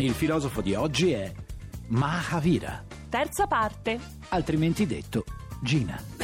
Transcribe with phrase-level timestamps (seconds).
[0.00, 1.30] Il filosofo di oggi è
[1.88, 4.00] Mahavira, Terza parte.
[4.30, 5.24] altrimenti detto
[5.62, 6.19] Gina.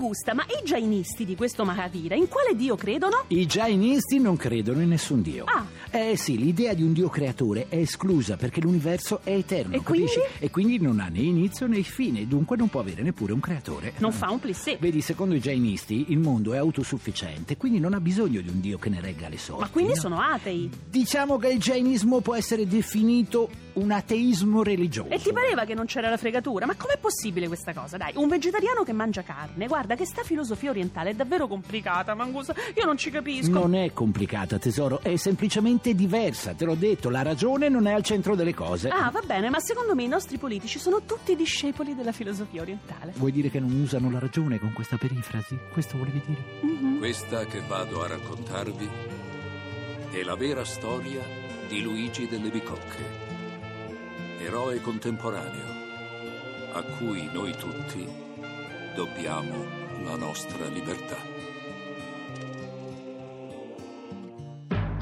[0.00, 3.24] Mangusta, ma i jainisti di questo Mahavira in quale dio credono?
[3.26, 5.44] I jainisti non credono in nessun dio.
[5.44, 5.66] Ah.
[5.90, 10.14] Eh sì, l'idea di un dio creatore è esclusa perché l'universo è eterno, E capisci?
[10.14, 10.32] quindi?
[10.38, 13.92] E quindi non ha né inizio né fine, dunque non può avere neppure un creatore.
[13.98, 14.78] Non fa un plissé.
[14.80, 18.78] Vedi, secondo i jainisti il mondo è autosufficiente, quindi non ha bisogno di un dio
[18.78, 19.60] che ne regga le sorti.
[19.64, 19.98] Ma quindi no?
[20.00, 20.70] sono atei.
[20.88, 23.50] Diciamo che il jainismo può essere definito
[23.80, 25.08] un ateismo religioso.
[25.08, 26.66] E ti pareva che non c'era la fregatura?
[26.66, 27.96] Ma com'è possibile questa cosa?
[27.96, 29.66] Dai, un vegetariano che mangia carne.
[29.66, 32.54] Guarda che sta filosofia orientale è davvero complicata, Mangusta.
[32.76, 33.50] Io non ci capisco.
[33.50, 36.52] Non è complicata, tesoro, è semplicemente diversa.
[36.52, 38.88] Te l'ho detto, la ragione non è al centro delle cose.
[38.88, 43.12] Ah, va bene, ma secondo me i nostri politici sono tutti discepoli della filosofia orientale.
[43.16, 45.58] Vuoi dire che non usano la ragione con questa perifrasi?
[45.72, 46.42] Questo volevi dire?
[46.60, 46.98] Mhm.
[46.98, 48.88] Questa che vado a raccontarvi
[50.12, 51.22] è la vera storia
[51.68, 53.38] di Luigi delle Bicocche,
[54.40, 55.78] eroe contemporaneo
[56.72, 58.06] a cui noi tutti
[58.94, 59.64] dobbiamo
[60.02, 61.38] la nostra libertà.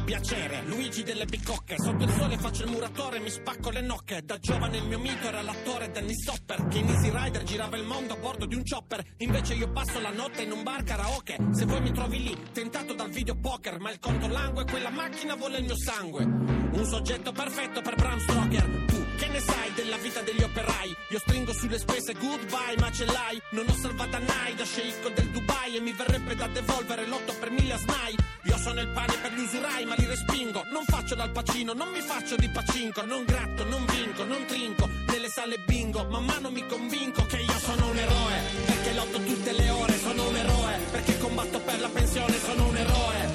[0.09, 4.23] Piacere, Luigi delle Bicocche Sotto il sole faccio il muratore, mi spacco le nocche.
[4.25, 7.85] Da giovane il mio mito era l'attore Dennis Hopper Che in Easy Rider girava il
[7.85, 9.05] mondo a bordo di un chopper.
[9.19, 11.37] Invece io passo la notte in un bar karaoke.
[11.51, 15.35] Se vuoi mi trovi lì, tentato dal video poker Ma il conto langue, quella macchina
[15.35, 16.25] vuole il mio sangue.
[16.25, 18.85] Un soggetto perfetto per Bram Stoker.
[18.87, 20.97] Tu, che ne sai della vita degli operai?
[21.09, 23.43] Io stringo sulle spese goodbye, ma ce l'hai?
[23.51, 27.51] Non ho salvata Nai da sceicco del Dubai E mi verrebbe da devolvere l'otto per
[27.51, 28.17] mille a Snai.
[28.45, 30.65] Io sono il pane per gli usurai, ma li respingo.
[30.73, 33.05] Non faccio dal pacino, non mi faccio di pacinco.
[33.05, 37.59] Non gratto, non vinco, non trinco Nelle sale bingo, man mano mi convinco Che io
[37.59, 38.37] sono un eroe
[38.67, 42.38] Perché lotto tutte le ore, sono un eroe Perché combatto per la pensione,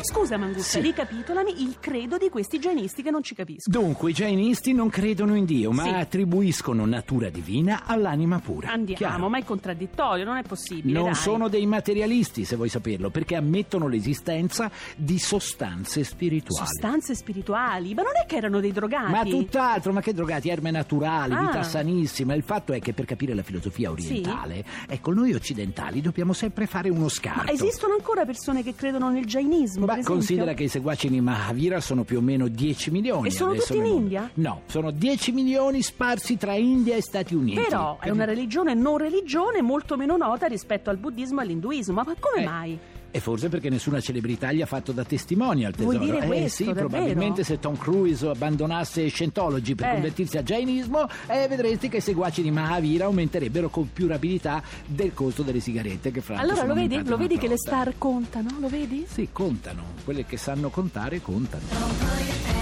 [0.03, 0.81] Scusa, Mangusta, Sì.
[0.81, 3.69] ricapitolami il credo di questi jainisti che non ci capisco.
[3.69, 5.89] Dunque, i jainisti non credono in Dio, ma Sì.
[5.89, 8.69] attribuiscono natura divina all'anima pura.
[8.71, 9.29] Andiamo, Chiaro?
[9.29, 10.93] ma è contraddittorio, non è possibile.
[10.93, 11.15] Non dai.
[11.15, 16.65] sono dei materialisti, se vuoi saperlo, perché ammettono l'esistenza di sostanze spirituali.
[16.67, 19.11] Sostanze spirituali, ma non è che erano dei drogati?
[19.11, 21.39] Ma tutt'altro, ma che drogati, erme naturali, Ah.
[21.39, 22.33] vita sanissima.
[22.33, 26.89] Il fatto è che per capire la filosofia orientale, ecco, noi occidentali dobbiamo sempre fare
[26.89, 27.43] uno scarto.
[27.45, 30.13] Ma esistono ancora persone che credono nel jainismo, Ma esempio?
[30.13, 33.27] considera che i seguaci di Mahavira sono più o meno 10 milioni.
[33.27, 33.93] E sono adesso tutti in.
[33.95, 34.29] India?
[34.35, 37.59] No, sono 10 milioni sparsi tra India e Stati Uniti.
[37.61, 41.93] Però è una religione non religione molto meno nota rispetto al buddismo e all'induismo.
[41.95, 42.79] Ma come Eh, mai?
[43.15, 45.97] E forse perché nessuna celebrità gli ha fatto da testimonial, tesoro.
[45.99, 46.87] Vuoi dire eh questo, sì, davvero?
[46.87, 49.91] probabilmente se Tom Cruise abbandonasse Scientology per Eh.
[49.93, 55.13] convertirsi al jainismo, eh, vedresti che i seguaci di Mahavira aumenterebbero con più rapidità del
[55.13, 57.03] costo delle sigarette che fra Allora lo vedi?
[57.05, 58.49] Lo vedi che le star contano?
[58.59, 59.05] Lo vedi?
[59.07, 59.83] Sì, contano.
[60.03, 62.52] Quelle che sanno contare, contano.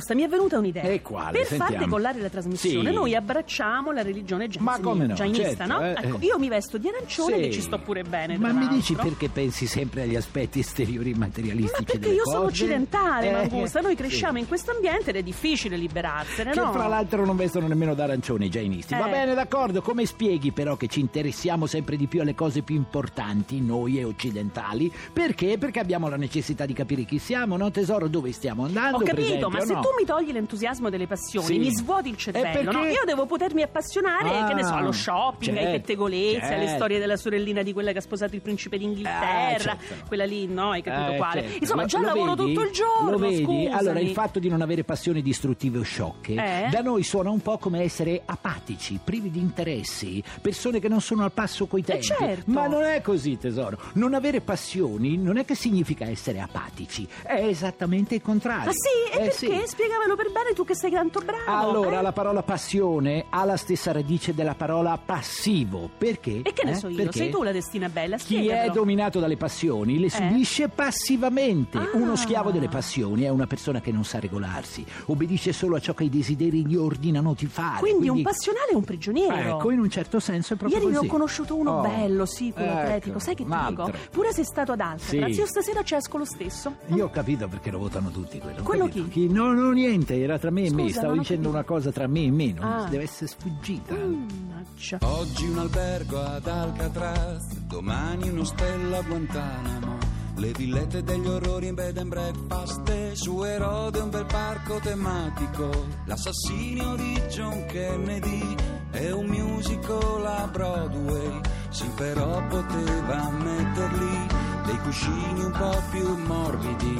[0.00, 0.08] Some.
[0.10, 0.82] Mangusta, mi è venuta un'idea.
[0.82, 1.32] E quale?
[1.38, 1.84] Per far Sentiamo.
[1.84, 2.94] decollare la trasmissione, Sì.
[2.94, 5.80] noi abbracciamo la religione Ma giainista, come no, giainista, certo, no?
[5.84, 6.24] eh, Ecco, eh.
[6.24, 7.40] io mi vesto di arancione Sì.
[7.42, 8.38] che ci sto pure bene.
[8.38, 9.10] Ma tra mi dici l'altro.
[9.10, 12.52] perché pensi sempre agli aspetti esteriori materialistici Ma perché delle io sono cose?
[12.52, 13.80] occidentale, Eh, Mangusta.
[13.80, 16.72] Noi cresciamo in questo ambiente ed è difficile liberarsene, Che no?
[16.72, 18.94] fra l'altro non vestono nemmeno d'arancione i jainisti.
[18.94, 19.10] Va Eh.
[19.10, 19.82] bene, d'accordo.
[19.82, 24.04] Come spieghi però che ci interessiamo sempre di più alle cose più importanti, noi e
[24.04, 24.92] occidentali?
[25.12, 25.58] Perché?
[25.58, 28.08] Perché abbiamo la necessità di capire chi siamo, no tesoro?
[28.08, 28.96] Dove stiamo andando?
[28.96, 29.80] Ho per capito, esempio, ma se no?
[29.80, 31.58] tu mi togli l'entusiasmo delle passioni, Sì.
[31.58, 32.70] mi svuoti il cervello, perché?
[32.70, 32.84] no?
[32.86, 36.74] Io devo potermi appassionare, Ah, che ne so, allo shopping, ai certo, pettegolezzi, alle certo.
[36.76, 40.06] storie della sorellina di quella che ha sposato il principe d'Inghilterra, Ah, certo.
[40.06, 40.70] quella lì, no?
[40.70, 41.40] Hai capito Eh, quale?
[41.42, 41.56] certo.
[41.60, 42.54] Insomma, già lo lavoro vedi?
[42.54, 43.42] tutto il giorno, Lo vedi?
[43.44, 43.68] scusami.
[43.72, 46.68] Allora, il fatto di non avere passioni distruttive o sciocche Eh?
[46.70, 51.24] da noi suona un po' come essere apatici, privi di interessi, persone che non sono
[51.24, 52.04] al passo coi tempi.
[52.04, 52.50] certo.
[52.50, 53.78] Ma non è così, tesoro.
[53.94, 58.70] Non avere passioni non è che significa essere apatici, è esattamente il contrario.
[58.70, 59.12] Ah sì?
[59.12, 59.32] E Eh, perché?
[59.36, 59.46] sì.
[59.80, 61.50] Spiegavelo per bene tu che sei tanto bravo.
[61.70, 62.02] Allora, eh?
[62.02, 65.88] la parola passione ha la stessa radice della parola passivo.
[65.96, 66.42] Perché?
[66.42, 66.74] E che ne Eh?
[66.74, 66.96] so io?
[66.96, 67.16] Perché?
[67.16, 71.78] Sei tu la destina bella, Chi è dominato dalle passioni le subisce passivamente.
[71.78, 71.88] Ah.
[71.94, 75.94] Uno schiavo delle passioni è una persona che non sa regolarsi, obbedisce solo a ciò
[75.94, 77.78] che i desideri gli ordinano di fare.
[77.78, 79.56] Quindi, un passionale è un prigioniero.
[79.56, 81.08] Ecco, in un certo senso è proprio Ieri ne così.
[81.08, 83.18] ho conosciuto uno Oh, bello, sicuro, ecco, atletico.
[83.18, 83.90] Sai che ti dico?
[84.10, 85.40] Pure se è stato ad Alcatraz, Sì.
[85.40, 86.74] io stasera ci esco lo stesso.
[86.88, 88.62] Io ho capito perché lo votano tutti quello.
[88.62, 89.08] Quello capito.
[89.08, 89.28] chi?
[89.28, 90.82] No, no, niente, era tra me e me.
[90.84, 91.56] Scusa, Stavo dicendo capito.
[91.56, 92.86] una cosa tra me e me, non Ah.
[92.88, 93.94] deve essere sfuggita.
[93.94, 94.98] Mannaggia.
[95.02, 99.98] Oggi un albergo ad Alcatraz, domani uno stella a Guantanamo.
[100.36, 105.68] Le villette degli orrori in bed and breakfast su Erode un bel parco tematico.
[106.06, 108.54] L'assassinio di John Kennedy
[108.90, 111.40] è un musical a Broadway.
[111.68, 114.26] Sì, però poteva metterli
[114.64, 116.98] dei cuscini un po' più morbidi.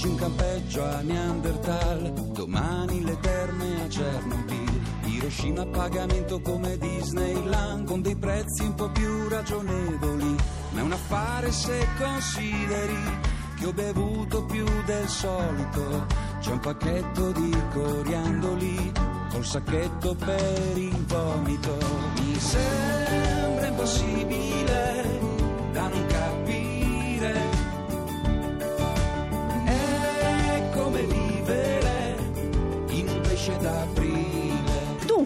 [0.00, 4.80] Oggi un campeggio a Neanderthal, domani le a Chernobyl.
[5.04, 10.36] Hiroshima a pagamento come Disneyland con dei prezzi un po' più ragionevoli.
[10.70, 12.96] Ma è un affare se consideri
[13.58, 16.06] che ho bevuto più del solito.
[16.40, 18.92] C'è un pacchetto di coriandoli
[19.30, 21.76] col sacchetto per il vomito.
[22.22, 24.89] Mi sembra impossibile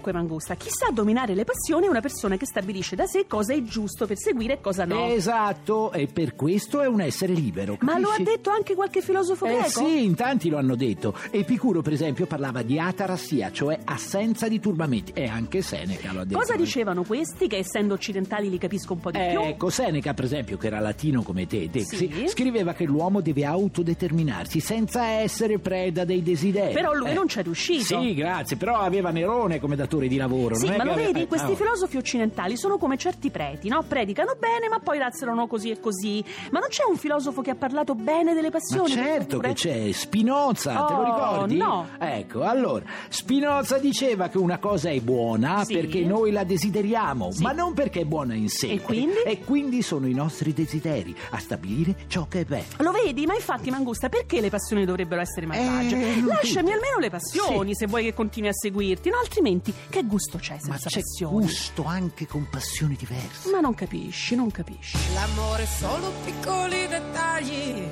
[0.04, 3.54] Dunque, Mangusta, chi sa dominare le passioni è una persona che stabilisce da sé cosa
[3.54, 5.06] è giusto per seguire e cosa no.
[5.06, 7.78] Esatto, e per questo è un essere libero.
[7.80, 8.30] Ma lo ha capisci?
[8.36, 9.68] detto anche qualche filosofo Eh greco?
[9.70, 11.16] sì, in tanti lo hanno detto.
[11.30, 15.12] Epicuro, per esempio, parlava di atarassia, cioè assenza di turbamenti.
[15.14, 16.38] E anche Seneca lo ha detto.
[16.38, 19.40] Cosa dicevano questi, che essendo occidentali li capisco un po' di più?
[19.40, 22.28] Ecco, Seneca, per esempio, che era latino come te, Dexi, Sì.
[22.28, 26.74] scriveva che l'uomo deve autodeterminarsi senza essere preda dei desideri.
[26.74, 27.14] Però lui Eh.
[27.14, 28.02] non c'è riuscito.
[28.02, 30.54] Sì, grazie, però aveva Nerone come datore di lavoro.
[30.54, 31.56] Sì, non ma lo vedi, eh, questi oh.
[31.56, 33.82] filosofi occidentali sono come certi preti, no?
[33.86, 36.22] Predicano bene, ma poi razzolano così e così.
[36.50, 38.90] Ma non c'è un filosofo che ha parlato bene delle Ma passioni?
[38.92, 39.48] certo Pure?
[39.48, 41.56] che c'è, Spinoza, te lo Oh, ricordi?
[41.56, 41.86] no.
[41.98, 45.74] Ecco, allora, Spinoza diceva che una cosa è buona Sì.
[45.74, 47.42] perché noi la desideriamo, Sì.
[47.42, 48.68] ma non perché è buona in sé.
[48.70, 49.18] E quindi?
[49.24, 52.64] E quindi sono i nostri desideri a stabilire ciò che è bello.
[52.78, 53.26] Lo vedi?
[53.26, 55.96] Ma infatti, Mangusta, perché le passioni dovrebbero essere malvagie?
[56.16, 59.18] Eh, Lasciami almeno le passioni, se vuoi che continui a seguirti, no?
[59.18, 61.44] Altrimenti, che gusto c'è senza Ma c'è passioni?
[61.44, 63.50] gusto anche con passioni diverse.
[63.50, 64.96] Ma non capisci, non capisci.
[65.14, 67.88] L'amore sono piccoli dettagli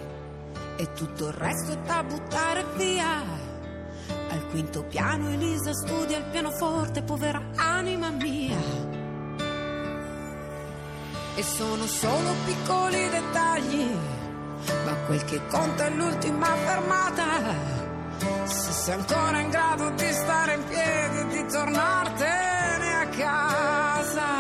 [0.77, 3.23] e tutto il resto è da buttare via.
[4.31, 8.57] Al quinto piano Elisa studia il pianoforte, povera anima mia.
[11.35, 13.91] E sono solo piccoli dettagli,
[14.85, 17.81] ma quel che conta è l'ultima fermata.
[18.45, 20.32] Se sei ancora in grado di stare
[21.53, 24.31] tornartene a casa.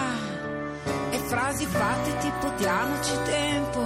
[1.11, 3.81] E frasi fatte tipo diamoci tempo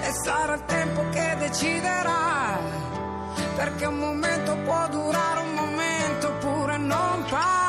[0.00, 2.58] E sarà il tempo che deciderà
[3.56, 7.65] Perché un momento può durare un momento Oppure non passerà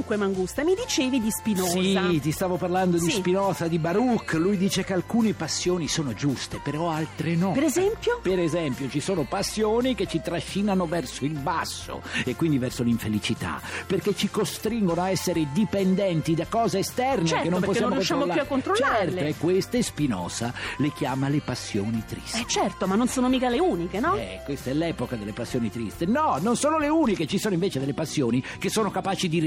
[0.00, 1.72] Dunque, Mangusta, mi dicevi di Spinoza.
[2.08, 3.16] Sì, ti stavo parlando di Sì.
[3.18, 4.32] Spinoza, di Baruch.
[4.32, 7.52] Lui dice che alcune passioni sono giuste, però altre no.
[7.52, 8.18] Per esempio?
[8.22, 13.60] Per esempio, ci sono passioni che ci trascinano verso il basso e quindi verso l'infelicità,
[13.86, 17.96] perché ci costringono a essere dipendenti da cose esterne Certo, che non perché possiamo non
[17.98, 18.86] riusciamo più a controllare.
[19.04, 19.20] controllarle.
[19.20, 22.40] Certo, e queste Spinoza le chiama le passioni tristi.
[22.40, 24.16] Eh certo, ma non sono mica le uniche, no?
[24.16, 26.06] Eh, questa è l'epoca delle passioni tristi.
[26.06, 29.40] No, non sono le uniche, ci sono invece delle passioni che sono capaci di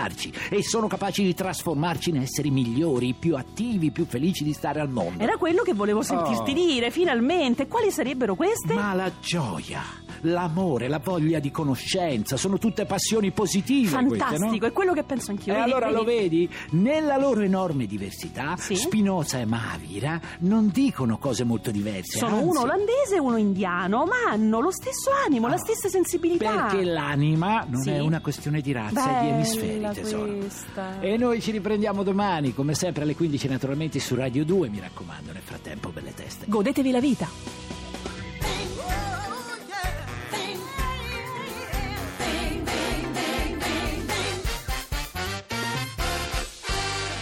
[0.00, 4.80] rigenerarci e sono capaci di trasformarci in esseri migliori, più attivi, più felici di stare
[4.80, 5.22] al mondo.
[5.22, 6.54] Era quello che volevo sentirti Oh.
[6.54, 7.66] dire, finalmente.
[7.66, 8.74] Quali sarebbero queste?
[8.74, 9.82] Ma la gioia,
[10.22, 13.88] l'amore, la voglia di conoscenza sono tutte passioni positive.
[13.88, 14.66] Fantastico, queste, no?
[14.66, 15.52] è quello che penso anch'io.
[15.52, 16.46] E vedi, allora lo vedi?
[16.46, 16.82] vedi?
[16.82, 18.74] Nella loro enorme diversità, Sì.
[18.76, 22.18] Spinoza e Mahavira non dicono cose molto diverse.
[22.18, 26.66] Sono anzi, uno olandese e uno indiano, ma hanno lo stesso animo, la stessa sensibilità.
[26.66, 27.90] Perché l'anima non Sì.
[27.90, 30.36] è una questione di razza e di Bella emisferi, tesoro.
[30.36, 31.00] questa.
[31.00, 35.32] E noi ci riprendiamo domani, come sempre alle 15 naturalmente su Radio 2, mi raccomando,
[35.32, 36.46] nel frattempo belle teste.
[36.48, 37.59] Godetevi la vita.